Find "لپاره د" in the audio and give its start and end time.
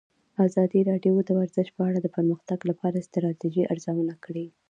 2.69-3.05